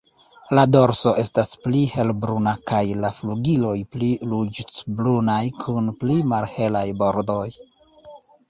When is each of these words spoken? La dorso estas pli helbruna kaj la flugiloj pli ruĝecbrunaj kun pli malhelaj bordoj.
La 0.59 0.61
dorso 0.75 1.11
estas 1.23 1.51
pli 1.65 1.81
helbruna 1.95 2.53
kaj 2.71 2.81
la 3.03 3.13
flugiloj 3.17 3.75
pli 3.97 4.09
ruĝecbrunaj 4.33 5.39
kun 5.61 5.95
pli 6.01 6.19
malhelaj 6.33 6.87
bordoj. 7.05 7.47